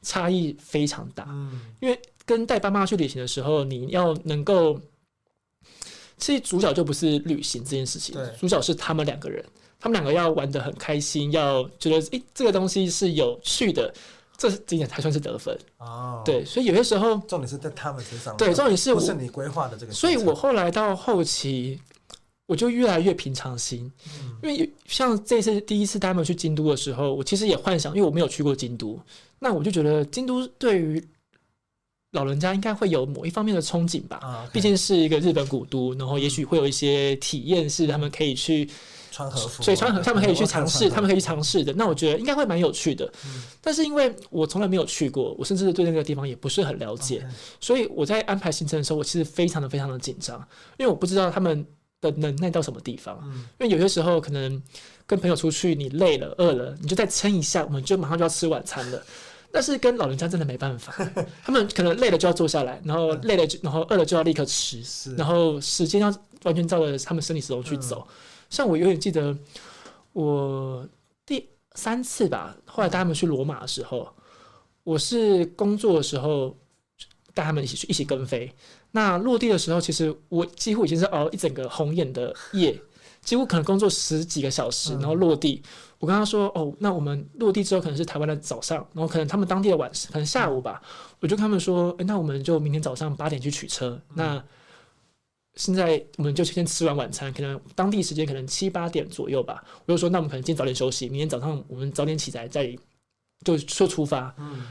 [0.00, 1.26] 差异非常大。
[1.28, 4.80] 嗯，因为跟带爸妈去旅行的时候，你要能够，
[6.16, 9.44] 其实主角就不是旅行这件事情，主角是他们两个人，
[9.80, 13.92] 他们两个要玩的很开心，要觉得诶这个东西是有趣的。
[14.38, 15.58] 这今年才算是得分。
[15.78, 21.78] 哦，对，所以有些时候重点是在他们身上，对，重点是我不是你规划的这个，所以我后来到后期，
[22.46, 28.98] 我就越来越平常心，嗯、因为像这次第一次他们去京都的时候，我其实也幻想，因为我没有去过京都，
[29.40, 31.04] 那我就觉得京都对于
[32.12, 38.68] 老人家应该会有某一方面的憧憬吧，毕竟是一个日本古都，然后也许会有一些体验是他们可以去。
[39.10, 41.72] 穿和服，所以穿和他们可以去尝试，他们可以去尝试的。
[41.72, 43.10] 那我觉得应该会蛮有趣的。
[43.24, 50.38] 嗯、但是因为我从来没有去过，我甚至对那个地方也不是很了解，嗯、所以我在安排行程的时候，我其实非常的非常的紧张，
[50.76, 51.66] 因为我不知道他们
[52.02, 53.18] 的能耐到什么地方。
[53.24, 54.62] 嗯、因为有些时候可能
[55.04, 59.02] 跟朋友出去，你累了、饿了，你就再撑一下，我们就马上就要吃晚餐了。
[59.52, 60.92] 但是跟老人家真的没办法，
[61.44, 64.82] 他们可能累了就要坐下来，然后累了就，然后饿了就要立刻吃，
[65.16, 68.06] 然后时间要完全照着他们生理时钟去走。
[68.08, 68.14] 嗯
[68.50, 69.36] 像我永远记得，
[70.14, 70.88] 我
[71.26, 74.08] 第三次吧，后来带他们去罗马的时候，
[74.84, 76.56] 我是工作的时候
[77.34, 78.50] 带他们一起去一起跟飞。
[78.92, 82.74] 那落地的时候，其实我几乎已经是熬一整个红眼的夜，
[83.22, 85.62] 几乎可能工作十几个小时，然后落地。
[85.98, 90.80] 我跟他说：“哦，那我们落地之后可能是台湾的早上，然后可能他们当地的晚上，可能下午吧。”
[91.20, 94.42] 我就跟他们说：“诶，那我们就明天早上八点去取车。”那
[95.54, 99.64] 现在我们就先吃完晚餐，可能当地时间可能七八点左右吧。
[99.86, 102.76] 我就说，那我们可能今天早点休息，明天早上我们早点起来再
[103.44, 104.32] 就说出发。
[104.38, 104.62] 嗯，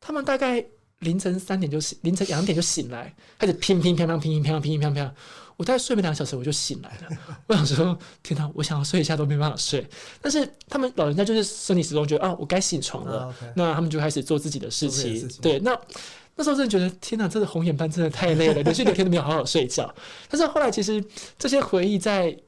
[0.00, 0.62] 他们大概
[1.00, 5.10] 凌晨三点就醒，凌晨两点就醒来，开始乒乒乓乓，乒乒乓乓，乒乒乓。
[5.56, 7.36] 我大概睡没两个小时我就醒来了。
[7.46, 9.86] 我想说，天哪，我想要睡一下都没办法睡。
[10.20, 15.28] 但是他们老人家就是生理时钟觉得啊，我该起床了，那他们就开始做自己的事情。
[15.40, 15.78] 对，那。
[16.38, 19.90] 那时候真的觉得天哪，这个红眼班真的太累了，连续两天都没有好好睡觉。
[20.28, 21.02] 但是后来其实
[21.38, 22.38] 这些回忆在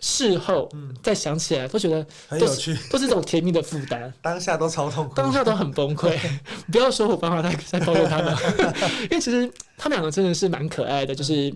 [0.00, 0.68] 事后
[1.02, 4.12] 再想起来，都觉得很有趣， 都是这种甜蜜的负担。
[4.22, 6.18] 当下都超痛苦，当下都很崩溃。
[6.70, 8.36] 不要说我爸妈在在抱怨他们，
[9.10, 11.52] 因为其实他们两个真的是蛮可爱的，就是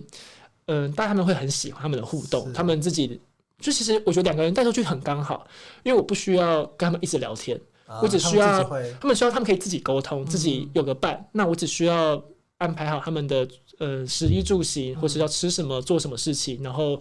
[0.67, 3.19] 嗯，但他们会很喜欢他们的互动，他们自己
[3.59, 5.45] 就其实我觉得两个人带出去很刚好，
[5.83, 7.59] 因为我不需要跟他们一直聊天。
[8.01, 11.13] 我只需要他们，他们需要他们可以自己沟通，自己有个伴。
[11.15, 12.19] 嗯、那我只需要
[12.57, 16.99] 安排好他们的呃食衣住行，或是要吃什么、做什么事情，然后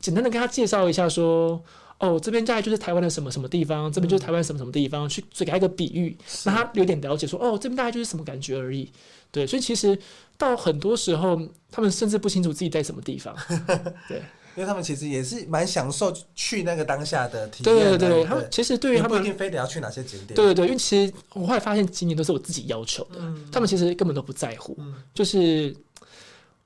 [0.00, 1.62] 简单的跟他介绍一下说，
[1.98, 8.90] 哦，这边大概就是台湾的什么什么地方，这边就是台湾什么什么地方，去给他一个比喻，让他有点了解说，哦，这边大概就是什么感觉而已。
[9.30, 9.96] 对，所以其实
[10.36, 13.36] 到很多时候，他们甚至不清楚自己在什么地方。
[14.08, 14.22] 对。
[14.56, 17.72] 因为他们其实也是蛮享受去那个当下的体验。
[17.72, 20.34] 对对对，他们其实对于他们不一定非得要去哪些景点。
[20.34, 24.74] 对对对，因为其实我后来发现景点都是我自己要求的，嗯、他们其实根本都不在乎。
[24.80, 25.74] 嗯、就是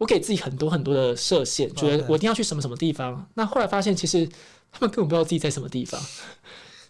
[0.04, 3.14] 我给自己很多很多的设限，嗯、觉得我一定要去什么什么地方。
[3.14, 4.28] 嗯、那后来发现，其实
[4.70, 5.98] 他们根本不知道自己在什么地方。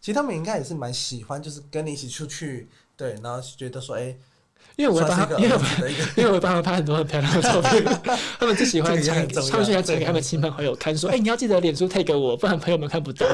[0.01, 4.17] 其实他们应该也是蛮喜欢，就是跟你一起出去，对，然后觉得说，哎。
[4.77, 5.57] 因为我会帮他，因为
[6.19, 7.85] 因为我会帮他拍很多很漂亮的照片，
[8.41, 13.25] 他们最喜欢传，他们喜欢传给他们亲朋好友看，说：“哎、欸，你要记得脸书 tag 我，不然朋友们看不到。”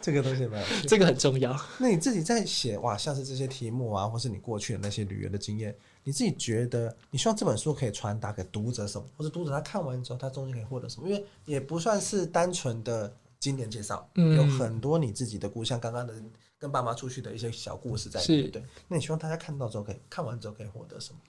[0.00, 1.58] 这个东西没有，这个很重要。
[1.78, 11.08] 那你自己在写哇，像是这些题目啊，或是你过去的那些旅游的经验，你自己觉得你希望这本书可以传达给读者什么，或者读者他看完之后，他中间可以获得什么？
[11.08, 16.14] 因为也不算是单纯的经典介绍，嗯、有很多你自己的故乡，刚刚的。
[16.56, 18.64] 跟爸妈出去的一些小故事在里面，对。
[18.88, 21.20] 那你希望大家看到之后可以看完之后可以获得什么？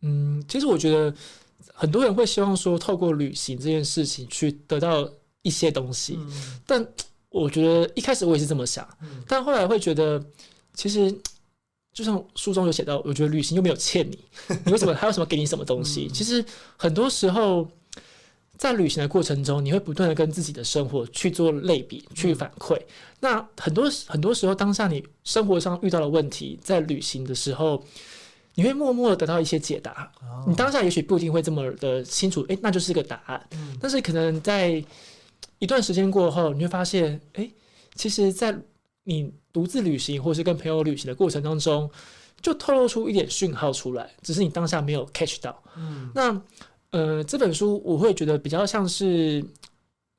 [0.00, 1.14] 嗯，其实我觉得
[1.74, 5.06] 很多人会希望说，透过旅行这件事情去得到
[5.42, 6.16] 一些东西。
[6.18, 6.86] 嗯、但
[7.28, 10.24] 我觉得一开始我也是这么想，嗯、但后来会觉得，
[10.72, 11.14] 其实
[11.98, 14.18] 就像书中有写到，我觉得旅行又没有欠你，
[14.64, 16.06] 你为什么还有什么给你什么东西？
[16.08, 16.44] 嗯、其实
[16.76, 17.68] 很多时候。
[18.56, 22.74] 在旅行的过程中，你会不断的跟自己的生活去做类比、去反馈。
[22.74, 22.86] 嗯、
[23.20, 27.80] 那很多很多时候，当下你生活上遇到的问题，在旅行的时候，
[28.56, 30.12] 你会默默的得到一些解答。
[30.20, 33.40] 哦、你当下也许不一定会这么的清楚，诶，那就是个答案。
[33.52, 34.82] 嗯、但是可能在
[35.60, 37.48] 一段时间过后，你会发现，诶，
[37.94, 38.58] 其实，在
[39.08, 41.90] 你独自旅行或是跟朋友旅行的过程当中，
[42.40, 45.62] 就透露出一点讯号出来，只是你当下没有 catch 到。
[45.76, 46.42] 嗯，那。
[46.90, 49.44] 呃，这本书我会觉得比较像是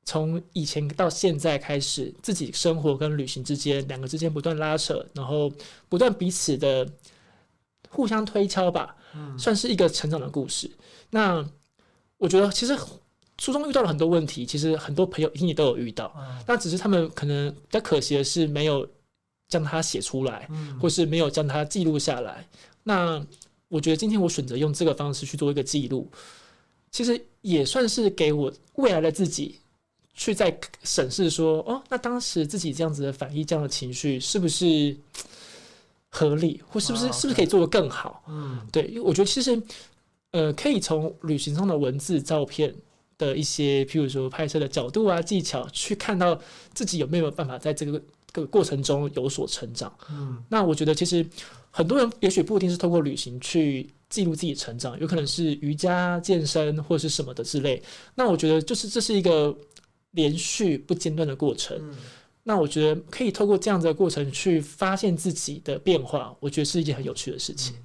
[0.04, 5.50] 从以前到现在开始，自己生活跟旅行之间两个之间不断拉扯，然后
[5.88, 6.88] 不断彼此的
[7.88, 10.70] 互相推敲吧，嗯，算是一个成长的故事。
[11.10, 11.44] 那
[12.18, 12.78] 我觉得其实
[13.40, 16.14] 书中遇到了很多问题，其实很多朋友一定也都有遇到，
[16.46, 18.86] 那只是他们可能比较可惜的是没有
[19.48, 20.46] 将它写出来，
[20.78, 22.46] 或是没有将它记录下来。
[22.82, 23.24] 那
[23.68, 26.06] 我觉得今天我选择用这个方式去做一个记录。
[26.90, 29.58] 其实也算是给我未来的自己
[30.12, 34.94] 去在审视说，哦，那当时自己这样子的反应，这样的情绪是不是
[36.08, 38.22] 合理，或是不是是不是可以做得更好？
[38.28, 39.62] 嗯，对，因为我觉得其实
[40.32, 42.74] 呃，可以从旅行中的文字、照片
[43.20, 46.40] 的一些，譬如说拍摄的角度啊、技巧，去看到
[46.74, 48.02] 自己有没有办法在这个
[48.32, 49.92] 个过程中有所成长。
[50.10, 51.24] 嗯，那我觉得其实
[51.70, 53.88] 很多人也许不一定是透过旅行去。
[54.10, 57.80] 记录自己成长，有可能是瑜伽、健身或是什么的之类。
[58.16, 59.56] 那我觉得，就是这是一个
[60.10, 61.78] 连续不间断的过程。
[61.80, 61.94] 嗯、
[62.42, 67.76] 那我觉得可以透过这样子的过程去发现自己的变化，我觉得是一件很有趣的事情。
[67.76, 67.82] 嗯、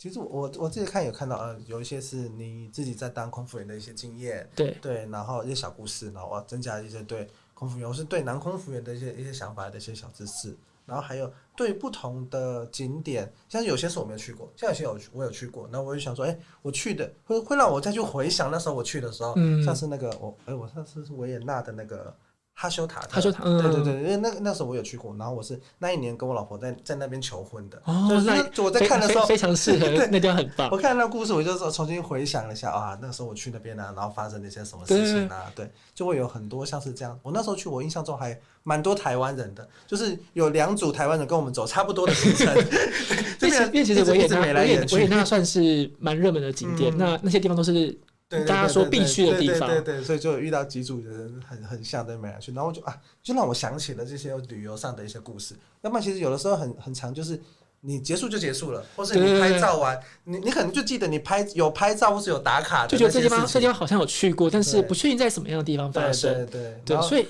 [0.00, 10.56] 其实我我自己看有看到，呃，有一些是你自己在当空服员的一些经验，对对，然后一些小故事，然后我增加一些对空服员，我是对男空服员的一些一些想法的一些小知识。
[10.86, 22.16] 然后还有对不同的景点，像有些是我没有去过，像有些有我有去过，那我就想说，哎，我去的会会让我再去回想那时候我去的时候，嗯、像是那个我，哎，我上次是维也纳的那个。
[22.60, 30.68] 哈修塔，哈修塔，对对对，因为那那时候我有去过，然后我是那一年跟我老婆在在那边求婚的，哦，就是我在看的时候非常适合， 那地方很棒。
[30.70, 37.18] 我看那故事，我就重新回想了一下啊，那时候我去那边啊，然后发生了一些什么事情啊，对，就会有很多像是这样。
[37.22, 42.54] 我那时候去，我印象中还蛮多台湾人的，就是有两组台湾人跟我们走差不多的行程。
[43.40, 47.98] 因为其实维也纳维也维也纳算是蛮热门的景点，那那些地方都是。
[48.30, 55.56] 大家说必去的地方，对对对，所以就遇到几组人很很像的没来去，然后就啊，就让我想起了这些旅游上的一些故事。
[55.82, 57.40] 要不然其实有的时候很很长，就是
[57.80, 66.32] 你结束就结束了，或是你拍照完，你你可能就记得你拍有拍照或是有打卡，就觉得这地方这地方好像有去过，但是不确定在什么样的地方发生。
[66.32, 67.26] 对对对，对，所以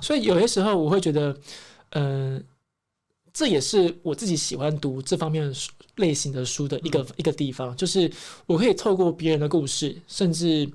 [0.00, 1.36] 所以有些时候我会觉得，
[1.90, 2.44] 嗯。
[3.32, 8.10] 这也是我自己喜欢读这方面的书类型的书的一个、嗯、一个地方，就是
[8.46, 10.68] 我可以透过别人的故事，甚至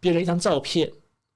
[0.00, 0.90] 别人一张照片，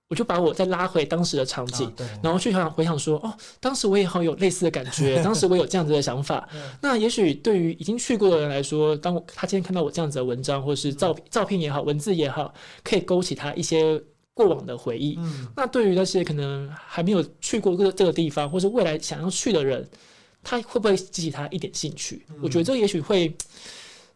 [0.08, 6.48] 我就把我再拉回当时的场景，啊、然后去想回想说，哦，当时我也好有类似的感觉，当时我有这样子的想法。
[6.52, 14.02] 嗯、那也许对于已经去过的人来说，当我他今天看到我这样子的文章，或是照、嗯、照片也好，文字也好，可以勾起他一些
[14.34, 15.16] 过往的回忆。
[15.18, 19.88] 嗯、那对于那些可能还没有去过这个这个地方，或是未来想要去的人。
[20.48, 22.24] 他会不会激起他一点兴趣？
[22.30, 23.36] 嗯、我觉得这也许会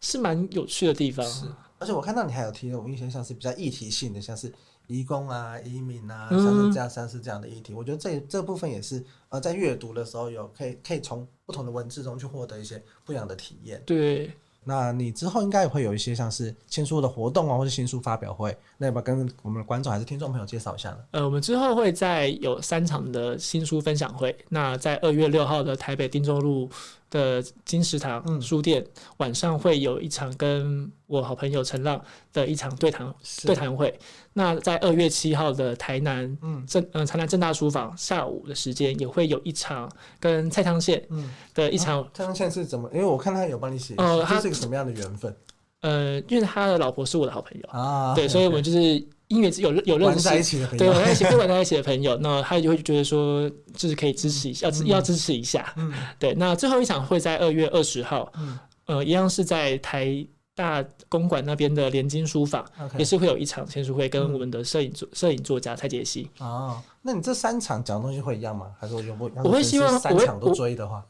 [0.01, 1.23] 是蛮有趣的地方。
[1.23, 1.45] 是，
[1.77, 4.51] 而且我看到你还有提到我印象像是比较议题性的，像是
[4.87, 7.71] 移工啊、移民啊，像是这样、像是这样的议题。
[7.71, 13.83] 嗯、我觉得这这部分也是呃，在阅读的时候有可以可以从不同的文字中去获得一些不一样的体验。
[13.85, 14.33] 对，
[14.65, 20.97] 那你之后应该也会有一些像是签书的活动啊，或是新书发表会，那要不要跟我们的观众还是听众朋友介绍一下呢？
[21.11, 24.35] 呃，我们之后会在有三场的新书分享会。
[24.49, 26.69] 那在二月六号的台北汀州路
[27.13, 32.01] 的金石堂书店，嗯、晚上会有一场跟我好朋友陈浪
[32.33, 33.13] 的一场对谈
[33.45, 33.93] 对谈会。
[34.33, 36.35] 那在二月七号的台南
[36.67, 39.87] 正嗯台南正大书房下午的时间也会有一场
[40.19, 41.07] 跟蔡康宪
[41.53, 42.03] 的一场。
[42.15, 42.89] 蔡康宪是怎么？
[42.91, 45.35] 因为我看他有帮你写，呃，他是一个什么样的缘分？
[45.81, 56.33] 呃，因为他的老婆是我的好朋友啊，对，所以我们就是因为有有认识在一起的朋友，对，玩在一起，玩在一起的朋友， 那他就会觉得说，就是可以支持一下，要要支持一下，嗯，对。
[56.35, 60.25] 那最后一场会在二月二十号，嗯，呃，一样是在台
[60.55, 62.63] 大公馆那边的联经书房，
[62.97, 66.29] 也是会有一场签书会，跟我们的摄影作摄影作家蔡杰希。
[66.39, 68.67] 哦，那你这三场讲的东西会一样吗？
[68.79, 69.31] 还是有不？
[69.43, 71.03] 我会希望三场都追的话。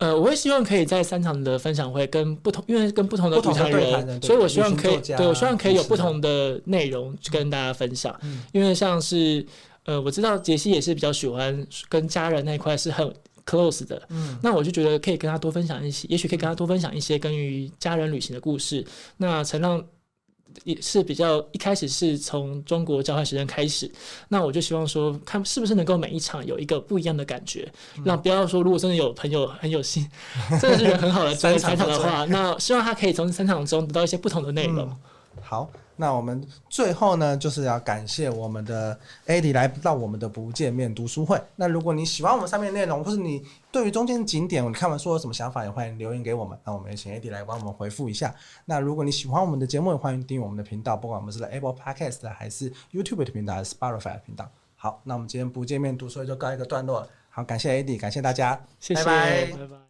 [0.00, 8.18] 呃，我会希望可以在三场的分享会跟不同，因为跟不同的对谈人，所以我希望可以，对我希望可以有不同的内容去跟大家分享。
[8.22, 9.44] 嗯、因为像是，
[9.84, 18.84] 呃，我知道杰西也是比较喜欢跟家人那一块是很 close 的，嗯，那我就觉得可以跟他多分享一些，也许可以跟他多分享一些关于家人旅行的故事。
[19.18, 19.84] 那陈浪。
[20.64, 23.90] 也是比较一开始是从中国交换学生开始，
[24.28, 27.70] 那我就希望说，看是不是能够每一场有一个不一样的感觉，
[28.04, 30.08] 让、嗯、不要说如果真的有朋友很有心，
[30.60, 34.86] 真的是人很好的专业采访的话，那希望他可以从三场中得到一些不同的内容。
[34.86, 34.96] 嗯
[35.42, 35.70] 好，
[36.00, 41.38] 那我们最后呢，就是要感谢我们的 Eddie 来到我们的不见面读书会。
[41.56, 46.58] 那如果你喜欢我们上面内容，或是你对于中间景点，你看完书有什么想法，也欢迎留言给我们。
[46.64, 48.34] 那我们也请 Eddie 来帮我们回复一下。
[48.64, 54.50] 那如果你喜欢我们的节目，也欢迎订阅我们的频道，不管我们是在 Apple Podcast 还是 YouTube 的频道，还是 Spotify 的频道。
[54.76, 57.08] 好，那我们今天不见面读书会就告一个段落了。
[57.28, 59.46] 好，感谢 Eddie，感谢大家，谢谢，拜拜。
[59.52, 59.89] 拜拜。